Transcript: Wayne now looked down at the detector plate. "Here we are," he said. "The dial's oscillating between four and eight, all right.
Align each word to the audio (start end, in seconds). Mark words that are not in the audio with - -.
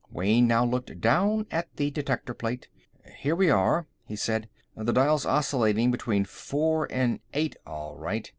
Wayne 0.09 0.47
now 0.47 0.65
looked 0.65 0.99
down 0.99 1.45
at 1.51 1.75
the 1.75 1.91
detector 1.91 2.33
plate. 2.33 2.67
"Here 3.19 3.35
we 3.35 3.51
are," 3.51 3.85
he 4.03 4.15
said. 4.15 4.49
"The 4.75 4.91
dial's 4.91 5.27
oscillating 5.27 5.91
between 5.91 6.25
four 6.25 6.87
and 6.89 7.19
eight, 7.35 7.55
all 7.67 7.97
right. 7.99 8.27